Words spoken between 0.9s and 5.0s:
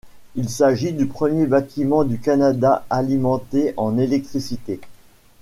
du premier bâtiment du Canada alimenté en électricité.